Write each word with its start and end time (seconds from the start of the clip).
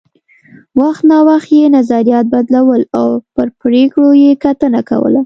وخت 0.79 1.03
نا 1.09 1.17
وخت 1.29 1.49
یې 1.57 1.65
نظریات 1.77 2.25
بدلول 2.33 2.81
او 2.99 3.07
پر 3.33 3.47
پرېکړو 3.61 4.09
یې 4.23 4.31
کتنه 4.43 4.79
کوله 4.89 5.19